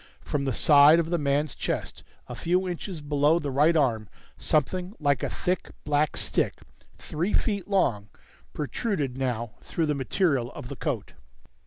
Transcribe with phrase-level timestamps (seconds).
[0.21, 4.95] From the side of the man's chest, a few inches below the right arm, something
[4.99, 6.55] like a thick black stick,
[6.97, 8.09] three feet long,
[8.51, 11.13] protruded now through the material of the coat.